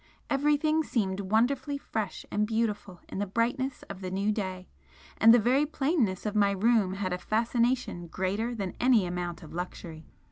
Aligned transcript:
Everything 0.31 0.81
seemed 0.81 1.19
wonderfully 1.19 1.77
fresh 1.77 2.25
and 2.31 2.47
beautiful 2.47 3.01
in 3.07 3.19
the 3.19 3.27
brightness 3.27 3.83
of 3.83 4.01
the 4.01 4.09
new 4.09 4.31
day, 4.31 4.67
and 5.19 5.31
the 5.31 5.37
very 5.37 5.63
plainness 5.63 6.25
of 6.25 6.33
my 6.35 6.49
room 6.49 6.93
had 6.95 7.13
a 7.13 7.19
fascination 7.19 8.07
greater 8.07 8.55
than 8.55 8.73
any 8.79 9.05
amount 9.05 9.43
of 9.43 9.53
luxury. 9.53 10.07